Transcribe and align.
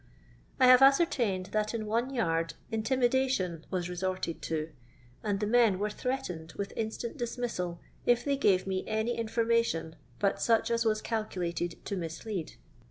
I 0.59 0.65
have 0.65 0.81
ascertained 0.81 1.49
that 1.51 1.75
in 1.75 1.85
one 1.85 2.11
yard 2.11 2.55
intimidation 2.71 3.65
wns 3.71 3.87
resorted 3.87 4.41
to, 4.41 4.71
and 5.21 5.39
the 5.39 5.45
men 5.45 5.77
were 5.77 5.91
threatened 5.91 6.53
with 6.53 6.73
instant 6.75 7.17
dismissal 7.17 7.79
if 8.03 8.25
they 8.25 8.35
gave 8.35 8.65
me 8.65 8.83
any 8.87 9.15
infor 9.15 9.45
mation 9.45 9.93
but 10.17 10.41
such 10.41 10.71
as 10.71 10.85
was 10.85 11.03
calculated 11.03 11.75
to 11.85 11.95
mislead. 11.95 12.53